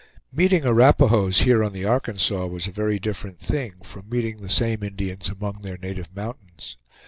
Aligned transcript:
Meeting 0.33 0.63
Arapahoes 0.65 1.41
here 1.41 1.63
on 1.63 1.73
the 1.73 1.85
Arkansas 1.85 2.47
was 2.47 2.65
a 2.65 2.71
very 2.71 2.97
different 2.97 3.37
thing 3.37 3.75
from 3.83 4.09
meeting 4.09 4.37
the 4.41 4.49
same 4.49 4.81
Indians 4.81 5.29
among 5.29 5.61
their 5.61 5.77
native 5.77 6.15
mountains. 6.15 6.75